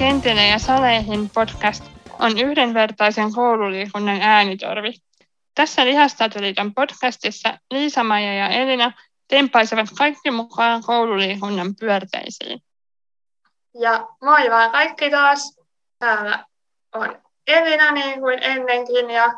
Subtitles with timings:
[0.00, 1.84] Kentille ja saleihin podcast
[2.18, 4.92] on yhdenvertaisen koululiikunnan äänitorvi.
[5.54, 8.92] Tässä Lihastatoliiton podcastissa Liisa-Maija ja Elina
[9.28, 12.62] tempaisevat kaikki mukaan koululiikunnan pyörteisiin.
[13.80, 15.60] Ja moi vaan kaikki taas.
[15.98, 16.44] Täällä
[16.94, 19.32] on Elina niin kuin ennenkin ja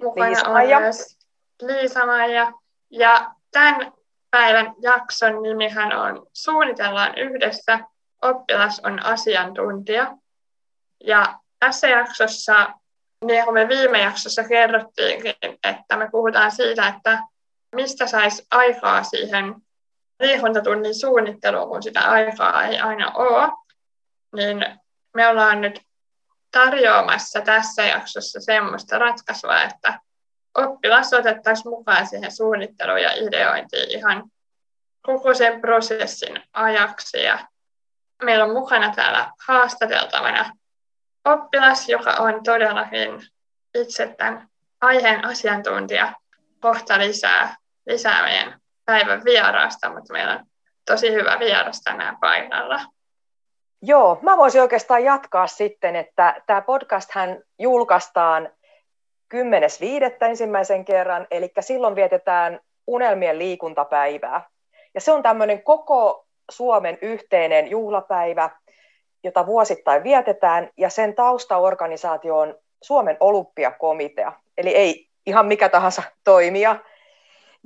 [0.00, 0.76] mukana Liisa-Maija.
[0.76, 1.18] on myös
[1.62, 2.52] Liisa-Maija.
[2.90, 3.92] Ja tämän
[4.30, 7.78] päivän jakson nimihän on Suunnitellaan yhdessä,
[8.24, 10.16] oppilas on asiantuntija.
[11.04, 12.72] Ja tässä jaksossa,
[13.24, 15.34] niin kuin me viime jaksossa kerrottiinkin,
[15.64, 17.18] että me puhutaan siitä, että
[17.74, 19.54] mistä saisi aikaa siihen
[20.20, 23.52] liikuntatunnin suunnitteluun, kun sitä aikaa ei aina ole,
[24.36, 24.66] niin
[25.14, 25.80] me ollaan nyt
[26.50, 30.00] tarjoamassa tässä jaksossa semmoista ratkaisua, että
[30.54, 34.24] oppilas otettaisiin mukaan siihen suunnitteluun ja ideointiin ihan
[35.02, 37.22] koko sen prosessin ajaksi.
[37.22, 37.38] Ja
[38.22, 40.50] meillä on mukana täällä haastateltavana
[41.24, 43.22] oppilas, joka on todellakin
[43.74, 44.48] itse tämän
[44.80, 46.12] aiheen asiantuntija.
[46.60, 50.46] Kohta lisää, lisää meidän päivän vieraasta, mutta meillä on
[50.86, 52.80] tosi hyvä vieras tänään paikalla.
[53.82, 58.48] Joo, mä voisin oikeastaan jatkaa sitten, että tämä podcast hän julkaistaan
[59.34, 59.40] 10.5.
[60.20, 64.48] ensimmäisen kerran, eli silloin vietetään unelmien liikuntapäivää.
[64.94, 68.50] Ja se on tämmöinen koko Suomen yhteinen juhlapäivä,
[69.24, 76.76] jota vuosittain vietetään, ja sen taustaorganisaatio on Suomen olympiakomitea, eli ei ihan mikä tahansa toimija.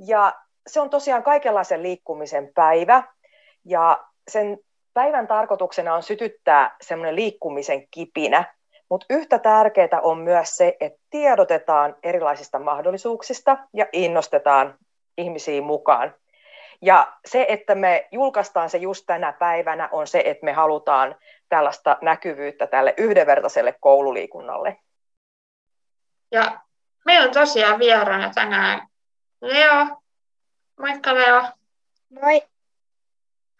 [0.07, 0.33] Ja
[0.67, 3.03] se on tosiaan kaikenlaisen liikkumisen päivä,
[3.65, 4.57] ja sen
[4.93, 8.55] päivän tarkoituksena on sytyttää semmoinen liikkumisen kipinä,
[8.89, 14.77] mutta yhtä tärkeää on myös se, että tiedotetaan erilaisista mahdollisuuksista ja innostetaan
[15.17, 16.15] ihmisiä mukaan.
[16.81, 21.15] Ja se, että me julkaistaan se just tänä päivänä, on se, että me halutaan
[21.49, 24.77] tällaista näkyvyyttä tälle yhdenvertaiselle koululiikunnalle.
[26.31, 26.61] Ja
[27.05, 28.87] meillä on tosiaan vieraana tänään
[29.41, 30.01] Leo.
[30.79, 31.43] Moikka Leo.
[32.09, 32.41] Moi.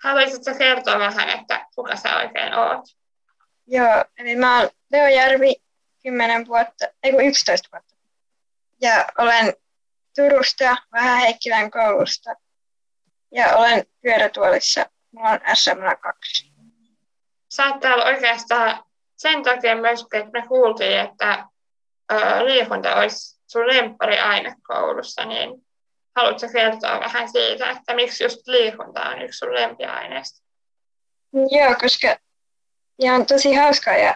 [0.04, 2.86] Haluaisitko kertoa vähän, että kuka sä oikein oot?
[3.68, 5.56] Joo, eli mä oon Leo Järvi,
[6.04, 7.96] 10 vuotta, ei kun 11 vuotta.
[8.82, 9.54] Ja olen
[10.16, 12.36] Turusta, vähän Heikkilän koulusta.
[13.32, 14.86] Ja olen pyörätuolissa.
[15.12, 16.50] Mulla on SM2.
[17.50, 18.84] Sä oot täällä oikeastaan
[19.16, 21.46] sen takia myös, että me kuultiin, että
[22.12, 23.64] ö, liikunta olisi sun
[24.24, 25.68] aine koulussa, niin
[26.16, 30.44] haluatko kertoa vähän siitä, että miksi just liikunta on yksi sun lempiaineista?
[31.34, 32.18] Joo, koska
[33.00, 34.16] ja on tosi hauskaa ja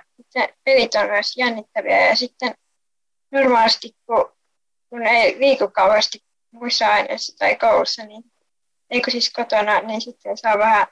[0.63, 2.53] pelit on myös jännittäviä ja sitten
[3.31, 4.31] normaalisti kun,
[4.90, 8.23] kun ei liiku kauheasti muissa aineissa tai koulussa, niin
[8.93, 10.87] eikö siis kotona, niin sitten saa vähän,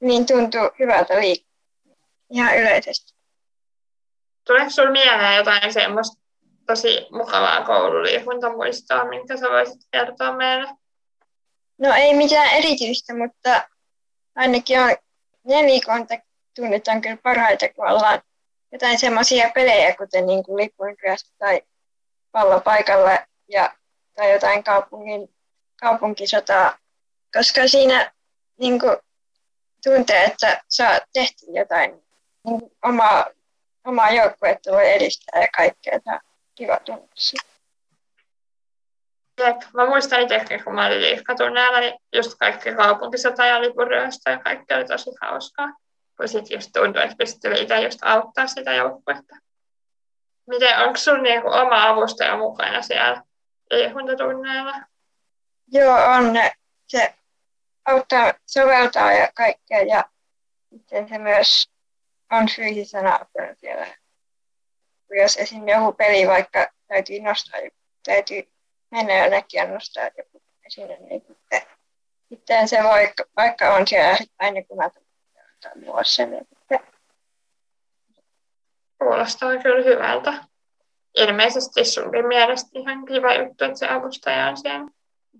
[0.00, 1.56] niin tuntuu hyvältä liikkua
[2.30, 3.14] ihan yleisesti.
[4.44, 6.22] Tuleeko sinulla mieleen jotain semmoista
[6.66, 10.68] tosi mukavaa koululiikuntamuistoa, minkä sä voisit kertoa meille?
[11.78, 13.68] No ei mitään erityistä, mutta
[14.34, 14.96] ainakin on
[15.44, 18.22] nelikontakt-tunnit on kyllä parhaita, kun ollaan
[18.72, 21.62] jotain semmoisia pelejä, kuten niin kuin lipunryöstö tai
[22.32, 23.76] pallopaikalle ja,
[24.14, 25.34] tai jotain kaupungin,
[25.80, 26.78] kaupunkisotaa,
[27.32, 28.12] koska siinä
[28.58, 28.96] niin kuin,
[29.84, 33.26] tuntee, että saa tehty jotain niin kuin, omaa,
[33.84, 36.00] omaa joukkuetta voi edistää ja kaikkea.
[36.00, 36.20] Tämä
[36.54, 37.08] kiva tunne.
[39.40, 44.38] Jep, mä muistan itsekin, kun mä olin liikkatunneella, niin just kaikki kaupunkisota ja lipuryöstö ja
[44.38, 45.68] kaikki oli tosi hauskaa.
[46.16, 49.36] Kun sit just tuntui, että pystyy itse just auttaa sitä joukkuetta.
[50.46, 53.22] Miten, onko sun niinku oma avustaja mukana siellä
[53.70, 54.74] liikuntatunneilla?
[55.72, 56.32] Joo, on.
[56.86, 57.14] Se
[57.84, 60.04] auttaa soveltaa ja kaikkea ja
[60.70, 61.70] sitten se myös
[62.32, 63.86] on fyysisenä apuna siellä.
[65.10, 65.68] Jos esim.
[65.68, 67.60] joku peli vaikka täytyy nostaa,
[68.04, 68.52] täytyy
[68.90, 71.62] mennä jonnekin ja nostaa joku sinne, niin sitten,
[72.28, 76.78] sitten se voi, vaikka on siellä aina kun mä tulen sen, niin sitten
[78.98, 80.44] Kuulostaa kyllä hyvältä.
[81.16, 84.90] Ilmeisesti sunkin mielestä ihan kiva juttu, että se avustaja on siellä.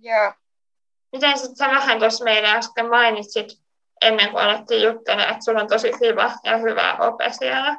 [0.01, 0.33] Joo.
[1.17, 3.49] Miten sitten sä vähän tuossa meille äsken mainitsit,
[4.03, 7.77] ennen kuin alettiin juttelemaan, että sulla on tosi kiva ja hyvä ope siellä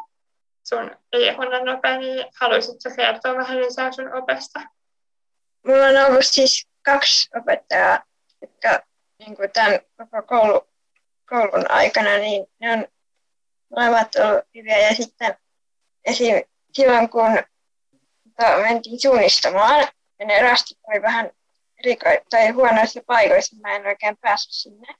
[0.63, 4.59] sun liikunnan ope, niin haluaisitko kertoa vähän lisää sun opesta?
[5.67, 8.03] Mulla on ollut siis kaksi opettajaa,
[8.41, 8.79] jotka
[9.19, 10.67] niin kuin tämän koko koulu,
[11.29, 12.87] koulun aikana, niin ne on
[13.69, 14.77] molemmat ollut hyviä.
[14.77, 15.37] Ja sitten
[16.05, 16.43] esim.
[16.73, 17.37] silloin, kun
[18.23, 19.87] tota, mentiin suunnistamaan,
[20.19, 21.31] ja ne rastit oli vähän
[21.85, 24.95] riko- tai huonoissa paikoissa, mä en oikein päässyt sinne.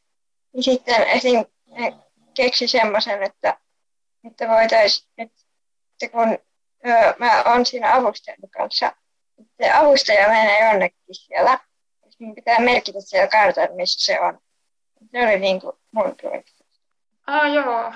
[0.53, 1.45] Niin sitten esim.
[2.33, 3.57] keksi semmoisen, että
[4.27, 6.37] että voitaisiin, että kun
[6.87, 8.95] öö, mä oon siinä avustajan kanssa,
[9.39, 11.59] että avustaja menee jonnekin siellä,
[12.19, 14.39] niin pitää merkitä siellä kartalla, missä se on.
[15.11, 16.65] Se oli niin kuin mun projekti.
[17.27, 17.93] Ah, joo.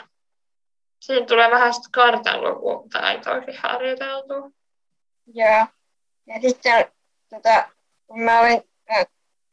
[1.00, 4.52] Siinä tulee vähän sitä kartanlukutaitoakin harjoiteltua.
[5.34, 5.66] Joo.
[6.26, 6.92] Ja sitten
[7.30, 7.70] tota,
[8.08, 8.71] kun mä olin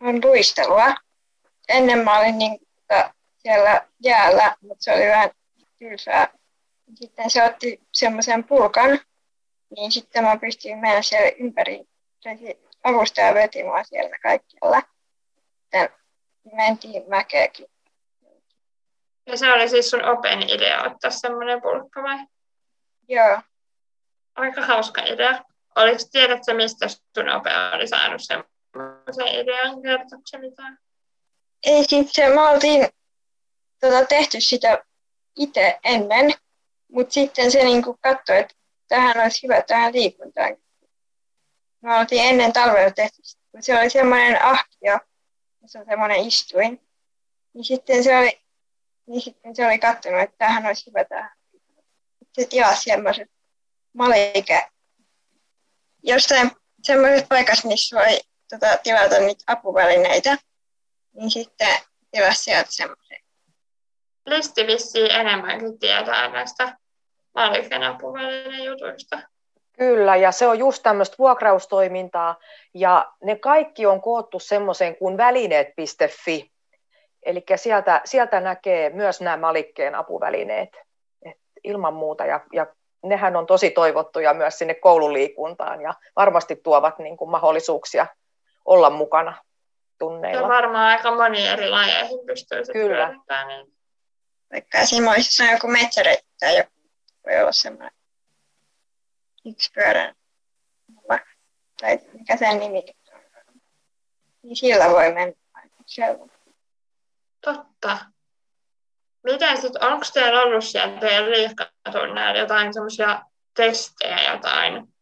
[0.02, 0.94] äh, luistelua,
[1.68, 2.58] ennen mä olin niin,
[3.38, 5.30] siellä jäällä, mutta se oli vähän
[5.78, 6.28] tylsää.
[6.94, 9.00] Sitten se otti semmoisen pulkan,
[9.76, 11.84] niin sitten mä pystyin mennä siellä ympäri.
[12.84, 14.82] Avustaja veti mua siellä kaikkialla.
[15.62, 15.88] Sitten
[16.52, 17.66] mentiin mäkeäkin.
[19.26, 22.18] Ja se oli siis sun open idea ottaa semmoinen pulkka vai?
[23.08, 23.40] Joo.
[24.34, 25.44] Aika hauska idea.
[25.76, 28.20] Oliko, tiedätkö, mistä sun ope oli saanut
[29.12, 29.82] semmoisen idean?
[29.82, 30.78] Kertooko mitään?
[31.66, 32.88] Ei siis se, me oltiin
[33.80, 34.84] tota, tehty sitä
[35.36, 36.34] itse ennen,
[36.92, 38.54] mutta sitten se niinku katsoi, että
[38.88, 40.56] tähän olisi hyvä tähän liikuntaan.
[41.80, 44.98] Me oltiin ennen talvella tehty, kun se oli semmoinen ahkio,
[45.66, 46.88] se on semmoinen istuin.
[47.54, 48.40] Niin sitten se oli,
[49.06, 51.30] niin sitten se oli katsonut, että tähän olisi hyvä tähän.
[52.32, 53.30] Se tilasi semmoiset
[53.92, 54.68] malike
[56.02, 56.50] jostain
[56.82, 60.36] semmoisessa paikassa, missä voi tota, tilata niitä apuvälineitä,
[61.14, 61.76] niin sitten
[62.10, 63.18] tilasi sieltä semmoisen.
[64.26, 66.78] Listi vissiin enemmänkin tietää näistä
[67.34, 69.18] Maliken apuvälinejutuista.
[69.78, 72.38] Kyllä, ja se on just tämmöistä vuokraustoimintaa,
[72.74, 76.50] ja ne kaikki on koottu semmoiseen kuin välineet.fi,
[77.22, 80.76] eli sieltä, sieltä näkee myös nämä Malikkeen apuvälineet,
[81.22, 82.66] Et ilman muuta, ja, ja
[83.02, 88.06] nehän on tosi toivottuja myös sinne koululiikuntaan, ja varmasti tuovat niin kuin mahdollisuuksia
[88.68, 89.42] olla mukana
[89.98, 90.42] tunneilla.
[90.42, 93.08] Ja varmaan aika moni eri lajeihin pystyy Kyllä.
[93.46, 93.74] Niin.
[94.52, 96.70] Vaikka Simoissa on joku metsäreitti tai joku
[97.26, 97.90] voi olla semmoinen
[99.46, 100.14] yksipyörän
[101.80, 102.84] tai mikä sen nimi
[103.14, 103.20] on.
[104.42, 105.34] Niin sillä voi mennä
[105.86, 106.26] siellä.
[107.40, 107.98] Totta.
[109.24, 113.22] Miten sitten, onko teillä ollut siellä teidän liikkatunneilla jotain semmoisia
[113.56, 114.94] testejä, jotain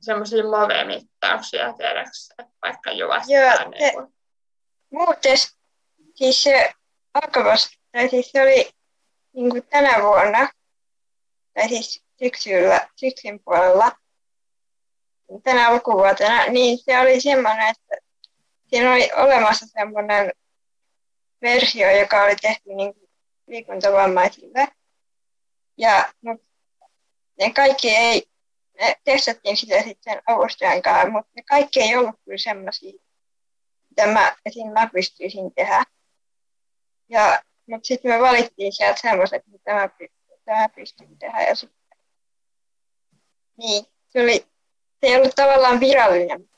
[0.00, 3.70] semmoisia move-mittauksia, tiedätkö, vaikka Jyväskylän?
[3.70, 4.14] Niin kuin...
[4.90, 5.36] muuten
[6.14, 6.72] siis se
[7.14, 8.70] alkavasti, tai siis se oli
[9.32, 10.48] niin kuin tänä vuonna,
[11.54, 13.92] tai siis syksyllä, syksyn puolella,
[15.42, 17.96] tänä lukuvuotena, niin se oli semmoinen, että
[18.66, 20.32] siinä oli olemassa semmoinen
[21.42, 22.94] versio, joka oli tehty niin
[23.46, 24.68] liikuntavammaisille.
[25.76, 26.38] Ja no,
[27.38, 28.22] ne kaikki ei,
[28.82, 32.92] ne testattiin sitä sitten avustajan kanssa, mutta ne kaikki ei ollut kyllä semmoisia,
[33.90, 34.72] mitä mä, esim.
[34.72, 35.84] mä pystyisin tehdä.
[37.08, 41.42] Ja, mutta sitten me valittiin sieltä semmoiset, mitä mä, mitä mä pystyn tehdä.
[41.42, 41.72] Ja sit,
[43.56, 44.46] niin, se, oli,
[45.00, 46.50] se ei ollut tavallaan virallinen.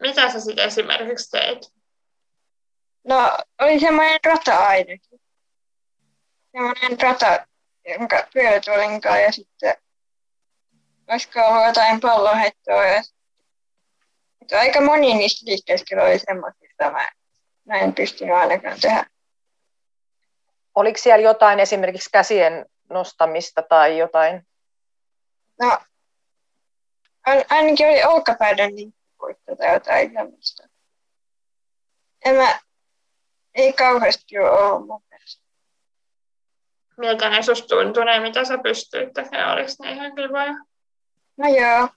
[0.00, 1.72] Mitä sä sitten esimerkiksi teit?
[3.04, 5.20] No, oli semmoinen rata ainakin.
[6.52, 7.46] Semmoinen rata,
[7.84, 9.74] jonka pyörätuolin kanssa ja sitten
[11.12, 12.84] olisiko ollut jotain palloheittoa.
[12.84, 13.02] Ja
[14.42, 17.08] että aika moni niistä liikkeistä oli semmoisista, mä,
[17.64, 19.06] mä en pystynyt ainakaan tehdä.
[20.74, 24.46] Oliko siellä jotain esimerkiksi käsien nostamista tai jotain?
[25.60, 25.78] No,
[27.50, 30.68] ainakin oli olkapäiden liikkuvuutta tai jotain tämmöistä.
[32.24, 32.58] En mä,
[33.54, 35.42] ei kauheasti ole ollut mun mielestä.
[36.98, 39.52] Miltä ne susta tuntui, mitä sä pystyit tekemään?
[39.52, 40.71] Oliko ne ihan kivoja?
[41.36, 41.88] No joo,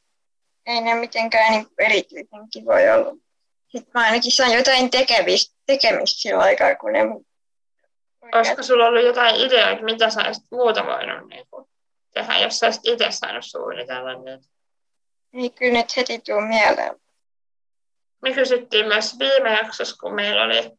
[0.66, 3.24] ei ne mitenkään niin erityisen kivoja ollut.
[3.68, 7.00] Sitten mä ainakin sain jotain tekemistä, tekemistä sillä aikaa, kun ne...
[8.36, 11.66] Olisiko sulla ollut jotain ideoita, mitä sä olisit muuta voinut niin kuin,
[12.14, 14.48] tehdä, jos sä olisit itse saanut suunnitella niitä?
[15.34, 16.96] Ei kyllä nyt heti tuu mieleen.
[18.22, 20.72] Me kysyttiin myös viime jaksossa, kun meillä oli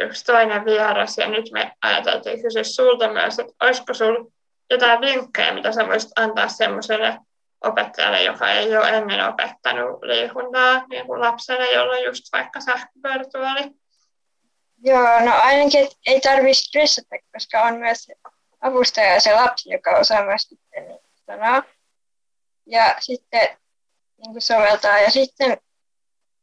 [0.00, 4.30] yksi toinen vieras, ja nyt me ajateltiin kysyä sulta myös, että olisiko sinulla
[4.70, 7.18] jotain vinkkejä, mitä sä voisit antaa semmoiselle
[7.62, 13.70] opettajalle, joka ei ole ennen opettanut liikuntaa niin kuin lapselle, jolla on just vaikka sähköpyörätuoli?
[14.84, 18.08] Joo, no ainakin ei tarvitse stressata, koska on myös
[18.60, 21.62] avustaja ja se lapsi, joka osaa myös sitten sanoa.
[22.66, 23.58] Ja sitten
[24.16, 24.98] niin kuin soveltaa.
[24.98, 25.58] Ja sitten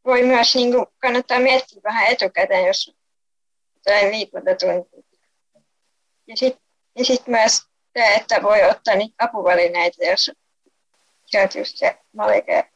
[0.05, 2.95] voi myös niin kuin, kannattaa miettiä vähän etukäteen, jos
[3.75, 5.03] jotain liikuntatuntia.
[6.27, 7.57] Ja sitten ja sit myös
[7.97, 10.31] se, että voi ottaa niitä apuvälineitä, jos
[11.29, 12.69] sieltä just se malike.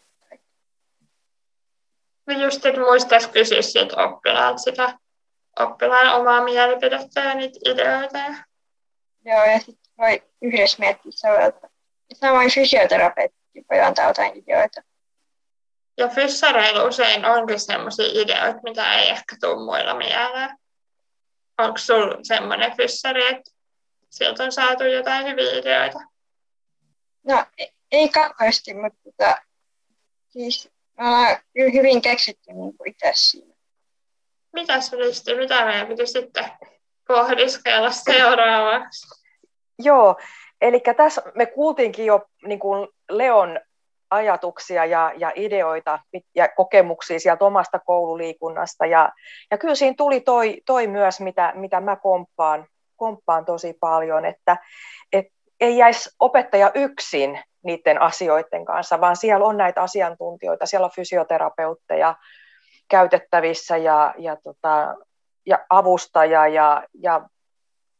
[2.27, 4.99] No just, että muistaisi kysyä siltä oppilaat sitä
[5.59, 8.17] oppilaan omaa mielipidettä ja niitä ideoita.
[9.25, 11.69] Joo, ja sitten voi yhdessä miettiä soveltaa.
[12.13, 14.81] Samoin fysioterapeutti voi antaa jotain ideoita.
[15.97, 20.57] Ja fyssareilla usein onkin sellaisia ideoita, mitä ei ehkä tule muilla mieleen.
[21.57, 23.51] Onko sinulla sellainen fyssari, että
[24.09, 25.99] sieltä on saatu jotain hyviä ideoita?
[27.23, 27.45] No
[27.93, 29.37] ei kauheasti, mutta tota,
[30.29, 33.53] siis me ollaan hyvin keksitty niin itse siinä.
[34.53, 36.51] Mitäs Risti, mitä meidän piti sitten
[37.07, 39.23] pohdiskella seuraavaksi?
[39.79, 40.15] Joo,
[40.61, 43.59] eli tässä me kuultiinkin jo niin kuin Leon
[44.11, 45.99] ajatuksia ja, ja ideoita
[46.35, 48.85] ja kokemuksia sieltä omasta koululiikunnasta.
[48.85, 49.11] Ja,
[49.51, 54.57] ja kyllä siinä tuli toi, toi myös, mitä, mitä mä komppaan, komppaan tosi paljon, että
[55.13, 55.25] et
[55.59, 62.15] ei jäisi opettaja yksin niiden asioiden kanssa, vaan siellä on näitä asiantuntijoita, siellä on fysioterapeutteja
[62.89, 64.95] käytettävissä ja, ja, tota,
[65.45, 67.29] ja avustaja ja, ja,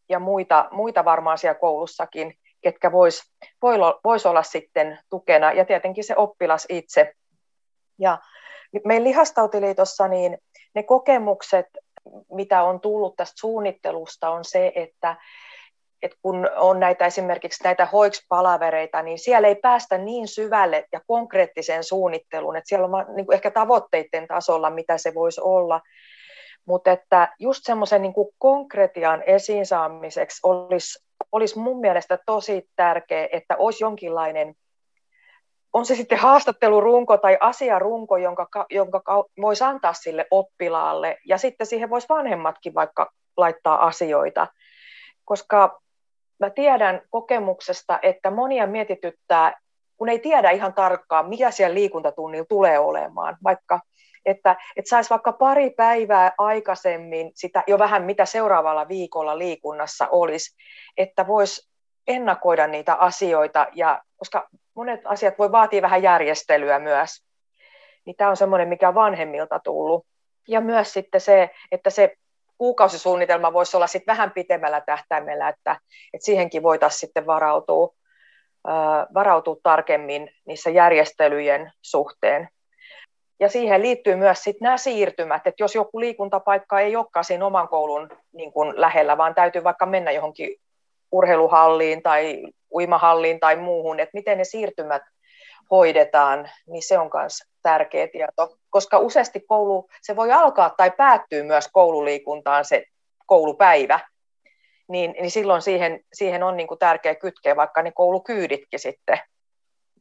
[0.10, 3.22] ja muita, muita varmaan siellä koulussakin, ketkä vois,
[3.62, 7.14] voi, vois olla sitten tukena, ja tietenkin se oppilas itse.
[8.00, 8.18] Ja
[8.86, 10.38] meidän lihastautiliitossa niin
[10.76, 11.66] ne kokemukset,
[12.32, 15.16] mitä on tullut tästä suunnittelusta, on se, että,
[16.04, 21.84] että kun on näitä esimerkiksi näitä hoikspalavereita, niin siellä ei päästä niin syvälle ja konkreettiseen
[21.84, 25.82] suunnitteluun, että siellä on niin kuin ehkä tavoitteiden tasolla, mitä se voisi olla,
[26.66, 33.56] mutta että just semmoisen niin konkretian esiin saamiseksi olisi, olisi mun mielestä tosi tärkeää, että
[33.58, 34.56] olisi jonkinlainen,
[35.74, 39.02] on se sitten haastattelurunko tai asiarunko, jonka, jonka
[39.42, 44.48] voisi antaa sille oppilaalle, ja sitten siihen voisi vanhemmatkin vaikka laittaa asioita,
[45.26, 45.83] koska
[46.46, 49.60] mä tiedän kokemuksesta, että monia mietityttää,
[49.98, 53.80] kun ei tiedä ihan tarkkaan, mikä siellä liikuntatunnilla tulee olemaan, vaikka
[54.26, 60.56] että, että saisi vaikka pari päivää aikaisemmin sitä jo vähän mitä seuraavalla viikolla liikunnassa olisi,
[60.98, 61.70] että voisi
[62.08, 67.10] ennakoida niitä asioita, ja, koska monet asiat voi vaatia vähän järjestelyä myös,
[68.06, 70.06] niin tämä on semmoinen, mikä on vanhemmilta tullut.
[70.48, 72.16] Ja myös sitten se, että se
[72.64, 75.80] kuukausisuunnitelma voisi olla sitten vähän pitemmällä tähtäimellä, että,
[76.14, 77.94] että siihenkin voitaisiin sitten varautua,
[79.14, 82.50] varautua tarkemmin niissä järjestelyjen suhteen.
[83.40, 87.68] Ja siihen liittyy myös sit nämä siirtymät, että jos joku liikuntapaikka ei olekaan siinä oman
[87.68, 90.56] koulun niin kuin lähellä, vaan täytyy vaikka mennä johonkin
[91.12, 92.44] urheiluhalliin tai
[92.74, 95.02] uimahalliin tai muuhun, että miten ne siirtymät
[95.72, 101.44] hoidetaan, niin se on myös tärkeä tieto, koska useasti koulu, se voi alkaa tai päättyä
[101.44, 102.84] myös koululiikuntaan se
[103.26, 104.00] koulupäivä,
[104.88, 109.20] niin, niin silloin siihen, siihen on niin kuin tärkeä kytkeä vaikka ne koulukyyditkin sitten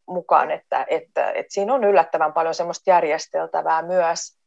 [0.06, 4.38] mukaan, että, että, että siinä on yllättävän paljon semmoista järjesteltävää myös.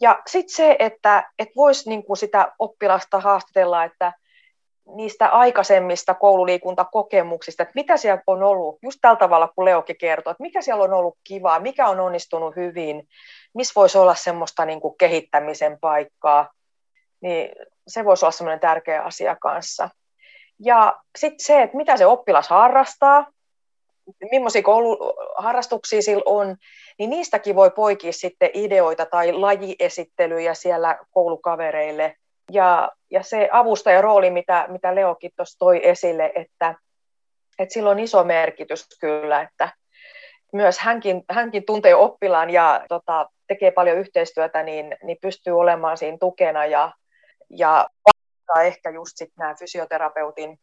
[0.00, 4.12] Ja sitten se, että, että voisi niin kuin sitä oppilasta haastatella, että
[4.86, 10.42] niistä aikaisemmista koululiikuntakokemuksista, että mitä siellä on ollut, just tällä tavalla kuin Leokin kertoi, että
[10.42, 13.08] mikä siellä on ollut kivaa, mikä on onnistunut hyvin,
[13.54, 16.50] missä voisi olla semmoista niin kuin kehittämisen paikkaa,
[17.20, 17.50] niin
[17.88, 19.90] se voisi olla semmoinen tärkeä asia kanssa.
[20.60, 23.26] Ja sitten se, että mitä se oppilas harrastaa,
[24.30, 26.56] millaisia kouluharrastuksia sillä on,
[26.98, 32.16] niin niistäkin voi poikia sitten ideoita tai lajiesittelyjä siellä koulukavereille.
[32.50, 36.74] Ja, ja se avustajarooli, mitä, mitä Leokin tuossa toi esille, että,
[37.58, 39.68] että sillä on iso merkitys kyllä, että
[40.52, 46.16] myös hänkin, hänkin tuntee oppilaan ja tota, tekee paljon yhteistyötä, niin, niin pystyy olemaan siinä
[46.20, 46.92] tukena ja,
[47.50, 47.86] ja
[48.64, 50.58] ehkä just sitten nämä fysioterapeutin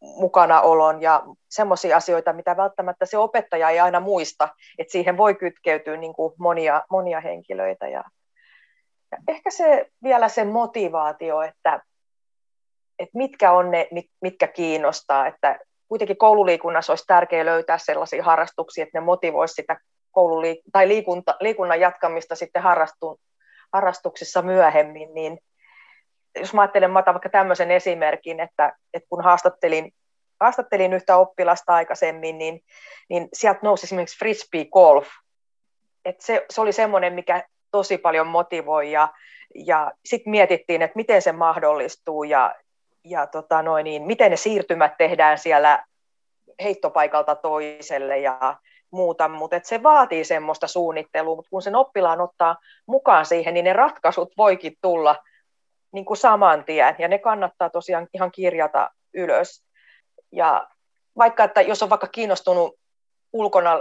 [0.00, 4.48] mukanaolon ja semmoisia asioita, mitä välttämättä se opettaja ei aina muista,
[4.78, 7.88] että siihen voi kytkeytyä niin kuin monia, monia henkilöitä.
[7.88, 8.04] Ja,
[9.28, 11.80] ehkä se vielä se motivaatio, että,
[12.98, 13.88] että mitkä on ne,
[14.20, 15.58] mitkä kiinnostaa, että
[15.88, 19.76] kuitenkin koululiikunnassa olisi tärkeää löytää sellaisia harrastuksia, että ne motivoisi sitä
[20.12, 23.20] koululiik- tai liikunta, liikunnan jatkamista sitten harrastu,
[23.72, 25.38] harrastuksissa myöhemmin, niin
[26.40, 29.92] jos mä ajattelen, mä otan vaikka tämmöisen esimerkin, että, että kun haastattelin,
[30.40, 32.60] haastattelin yhtä oppilasta aikaisemmin, niin,
[33.08, 35.08] niin sieltä nousi esimerkiksi frisbee golf.
[36.18, 37.44] Se, se oli semmoinen, mikä
[37.76, 39.08] tosi paljon motivoi ja,
[39.54, 42.54] ja sitten mietittiin, että miten se mahdollistuu ja,
[43.04, 45.84] ja tota noin, niin, miten ne siirtymät tehdään siellä
[46.62, 48.56] heittopaikalta toiselle ja
[48.90, 52.56] muuta, mutta se vaatii semmoista suunnittelua, mutta kun sen oppilaan ottaa
[52.86, 55.16] mukaan siihen, niin ne ratkaisut voikin tulla
[55.92, 59.64] niin kuin saman tien, ja ne kannattaa tosiaan ihan kirjata ylös.
[60.32, 60.68] Ja
[61.18, 62.74] vaikka, että jos on vaikka kiinnostunut
[63.32, 63.80] ulkona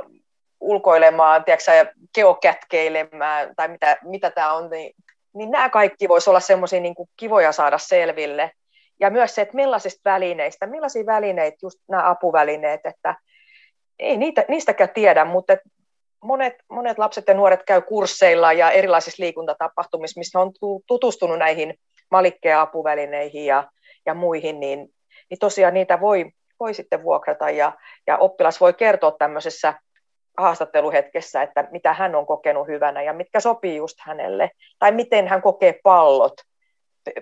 [0.65, 4.95] ulkoilemaan, tiedätkö, geokätkeilemään, tai mitä, mitä tämä on, niin,
[5.33, 8.51] niin nämä kaikki voisi olla semmoisia niin kivoja saada selville.
[8.99, 13.15] ja myös se, että millaisista välineistä, millaisia välineitä, just nämä apuvälineet, että
[13.99, 15.57] ei niitä, niistäkään tiedä, mutta
[16.23, 20.51] monet, monet lapset ja nuoret käy kursseilla ja erilaisissa liikuntatapahtumissa, missä on
[20.87, 21.73] tutustunut näihin
[22.11, 23.63] malikkeja apuvälineihin ja,
[24.05, 24.79] ja muihin, niin,
[25.29, 27.71] niin tosiaan niitä voi, voi sitten vuokrata ja,
[28.07, 29.73] ja oppilas voi kertoa tämmöisessä
[30.37, 35.41] haastatteluhetkessä, että mitä hän on kokenut hyvänä ja mitkä sopii just hänelle, tai miten hän
[35.41, 36.33] kokee pallot,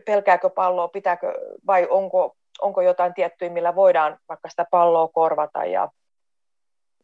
[0.06, 1.34] pelkääkö palloa, pitääkö,
[1.68, 5.66] vai onko, onko jotain tiettyä, millä voidaan vaikka sitä palloa korvata?
[5.66, 5.90] Ja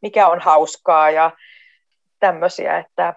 [0.02, 1.32] mikä on hauskaa ja
[2.20, 3.14] tämmöisiä, että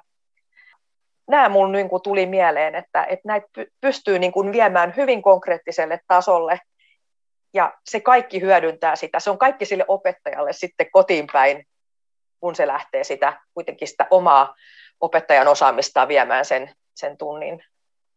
[1.28, 3.46] nämä mun niin kuin tuli mieleen, että, että näitä
[3.80, 6.60] pystyy niin kuin viemään hyvin konkreettiselle tasolle.
[7.54, 9.20] Ja se kaikki hyödyntää sitä.
[9.20, 11.66] Se on kaikki sille opettajalle sitten kotiin päin,
[12.42, 14.54] kun se lähtee sitä kuitenkin sitä omaa
[15.00, 17.64] opettajan osaamista viemään sen, sen tunnin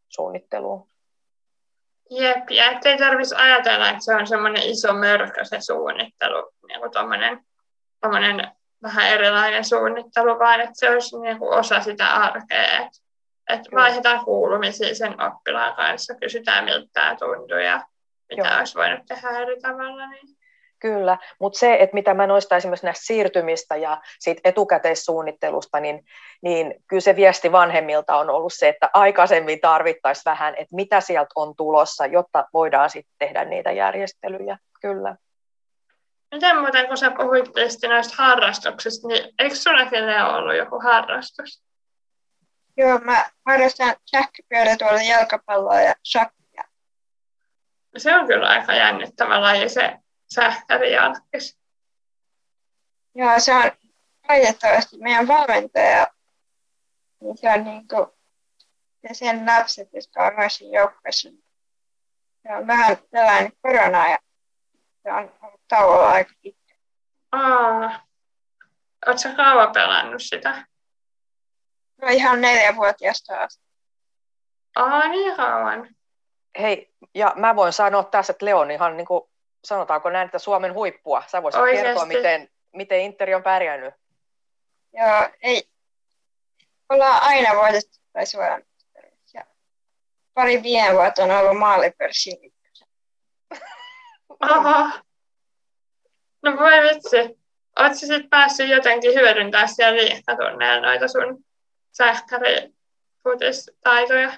[0.10, 0.90] suunnitteluun.
[2.10, 6.92] Jep, ja ettei tarvitsisi ajatella, että se on semmoinen iso mörkö se suunnittelu, niin kuin
[6.92, 8.52] tommonen,
[8.84, 13.00] vähän erilainen suunnittelu, vaan että se olisi niin kuin osa sitä arkea, että,
[13.50, 17.82] että vaihdetaan kuulumisia sen oppilaan kanssa, kysytään miltä tämä tuntuu ja
[18.30, 18.60] mitä Joo.
[18.60, 20.10] olisi voinut tehdä eri tavalla.
[20.10, 20.38] Niin.
[20.86, 26.06] Kyllä, mutta se, että mitä mä nostaisin myös näistä siirtymistä ja siitä etukäteissuunnittelusta, niin,
[26.42, 31.30] niin kyllä se viesti vanhemmilta on ollut se, että aikaisemmin tarvittaisiin vähän, että mitä sieltä
[31.36, 34.58] on tulossa, jotta voidaan sitten tehdä niitä järjestelyjä.
[34.82, 35.16] Kyllä.
[36.32, 37.50] Miten muuten, kun sä puhuit
[37.88, 40.04] näistä harrastuksista, niin eikö sinullakin
[40.36, 41.64] ollut joku harrastus?
[42.78, 46.64] Joo, mä harrastan sähköpyörätuolla jalkapalloa ja shakkia.
[47.98, 50.05] Se on kyllä aika jännittävä laji, se
[50.36, 51.58] sähkärijalkis.
[53.16, 53.72] Joo, se on
[54.28, 56.08] valitettavasti meidän valmentaja,
[57.22, 58.08] niin se on niin kuin,
[59.04, 61.30] ja sen lapset, jotka on myös joukkueessa,
[62.44, 64.20] se on vähän tällainen korona ja
[65.04, 66.76] se on ollut tauolla aika pitkä.
[67.32, 68.06] Aa,
[69.08, 70.66] ootko kauan pelannut sitä?
[72.02, 73.66] No ihan neljävuotiaasta asti.
[74.76, 75.96] Aa, niin kauan.
[76.60, 79.24] Hei, ja mä voin sanoa tässä, että Leon ihan niin kuin
[79.66, 81.24] sanotaanko näin, että Suomen huippua.
[81.28, 81.86] Sä voisit Oikeasti.
[81.86, 83.94] kertoa, miten, miten Interi on pärjännyt.
[84.94, 85.70] Joo, ei.
[86.90, 88.64] Ollaan aina voitettu tai suoraan.
[89.34, 89.46] Ja
[90.34, 92.38] pari viime vuotta on ollut maalipörssin
[94.40, 95.02] Aha.
[96.44, 97.18] No voi vitsi.
[97.80, 101.46] Oletko sitten päässyt jotenkin hyödyntämään siellä liikkatunneilla noita sun
[101.92, 104.32] sähkärifutistaitoja?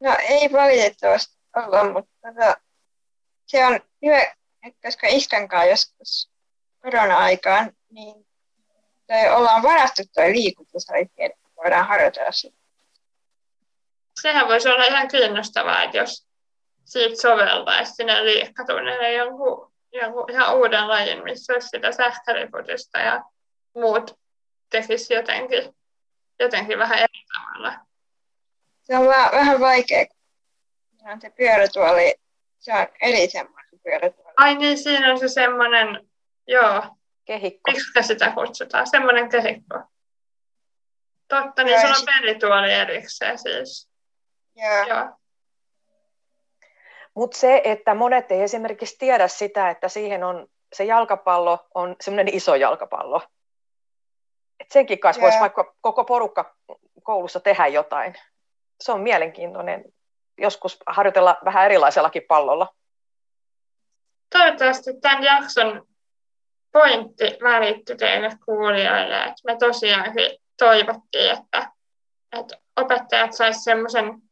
[0.00, 2.56] No ei valitettavasti olla, mutta tota,
[3.46, 4.34] se on hyvä,
[4.82, 6.30] koska iskän kanssa joskus
[6.82, 8.26] korona-aikaan, niin
[9.06, 12.56] toi ollaan varattu tuo liikuntasali, että voidaan harjoitella sitä.
[14.22, 16.26] Sehän voisi olla ihan kiinnostavaa, että jos
[16.84, 23.24] siitä soveltaisi sinne liikkatunnille jonkun, jonkun ihan uuden lajin, missä olisi sitä sähkärifutista ja
[23.74, 24.18] muut
[24.70, 25.76] tekisi jotenkin,
[26.38, 27.74] jotenkin vähän eri tavalla.
[28.84, 32.14] Se on vähän, vähän vaikea, kun se pyörätuoli,
[32.58, 34.32] se on eri semmoinen pyörätuoli.
[34.36, 36.08] Ai niin, siinä on se semmoinen,
[36.46, 36.82] joo.
[37.24, 37.70] Kehikko.
[37.70, 38.86] Miksi sitä kutsutaan?
[38.86, 39.74] Semmoinen kehikko.
[41.28, 43.90] Totta, niin se on pelituoli erikseen siis.
[44.56, 44.86] Joo.
[44.88, 45.08] joo.
[47.14, 52.34] Mutta se, että monet ei esimerkiksi tiedä sitä, että siihen on se jalkapallo on semmoinen
[52.34, 53.22] iso jalkapallo.
[54.60, 56.56] Et senkin kanssa voisi vaikka koko porukka
[57.02, 58.14] koulussa tehdä jotain.
[58.80, 59.84] Se on mielenkiintoinen
[60.38, 62.68] joskus harjoitella vähän erilaisellakin pallolla.
[64.30, 65.86] Toivottavasti tämän jakson
[66.72, 71.70] pointti välittyi teille kuulijoille, että me tosiaankin toivottiin, että,
[72.32, 74.22] että opettajat saisivat semmoisen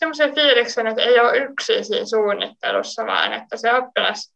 [0.00, 4.34] semmoisen fiiliksen, että ei ole yksin siinä suunnittelussa, vaan että se oppilas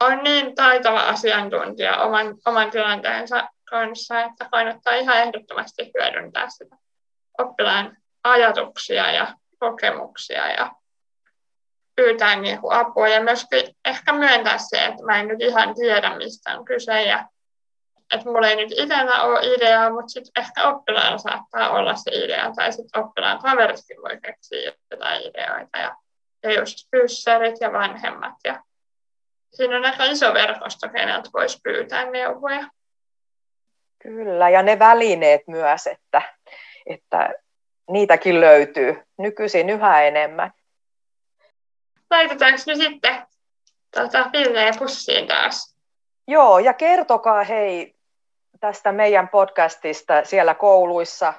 [0.00, 6.76] on niin taitava asiantuntija oman, oman tilanteensa kanssa, että kannattaa ihan ehdottomasti hyödyntää sitä
[7.38, 9.26] oppilaan ajatuksia ja
[9.58, 10.72] kokemuksia ja
[11.96, 16.16] pyytää niin kuin apua ja myöskin ehkä myöntää se, että mä en nyt ihan tiedä,
[16.16, 17.28] mistä on kyse ja
[18.14, 22.52] että mulla ei nyt itsellä ole ideaa, mutta sitten ehkä oppilailla saattaa olla se idea,
[22.56, 25.96] tai sitten oppilaan kaveritkin voi keksiä jotain ideoita, ja,
[26.42, 28.62] ja just pyssärit ja vanhemmat, ja
[29.52, 32.66] siinä on aika iso verkosto, keneltä voisi pyytää neuvoja.
[34.02, 36.22] Kyllä, ja ne välineet myös, että,
[36.86, 37.34] että
[37.88, 40.52] niitäkin löytyy nykyisin yhä enemmän.
[42.10, 43.26] Laitetaanko me sitten
[43.94, 45.76] tuota, pillejä pussiin taas?
[46.26, 47.94] Joo, ja kertokaa hei
[48.60, 51.34] tästä meidän podcastista siellä kouluissa,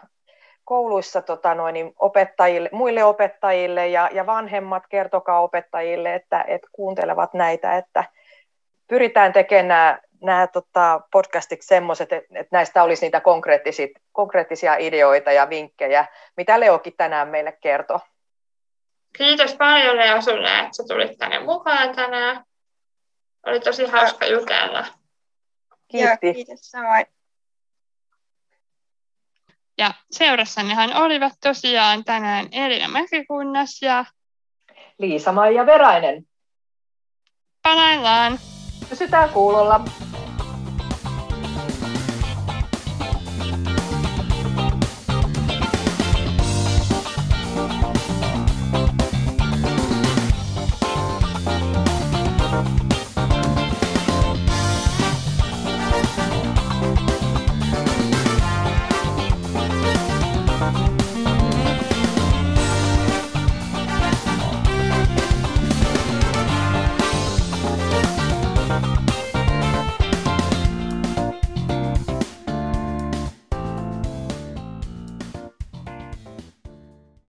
[0.66, 7.78] kouluissa tota noin, opettajille, muille opettajille ja, ja vanhemmat, kertokaa opettajille, että, että kuuntelevat näitä,
[7.78, 8.04] että
[8.88, 15.50] pyritään tekemään nämä, tota, podcastiksi semmoiset, että, että näistä olisi niitä konkreettisia, konkreettisia ideoita ja
[15.50, 16.06] vinkkejä,
[16.38, 18.00] mitä Leokin tänään meille kertoi.
[19.18, 22.44] Kiitos paljon Leo sulle, että sä tulit tänne mukaan tänään.
[23.46, 24.86] Oli tosi hauska jutella.
[25.88, 26.26] Kiitti.
[26.28, 27.06] Joo, kiitos samoin.
[29.78, 34.06] Ja seurassannehan olivat tosiaan tänään Elina Mäkikunnas ja
[34.98, 36.24] Liisa-Maija Verainen.
[37.62, 38.40] Palaillaan.
[38.90, 39.82] Pysytään kuulolla.